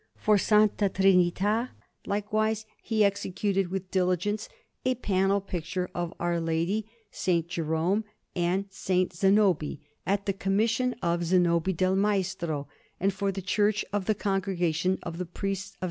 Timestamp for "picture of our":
5.39-6.39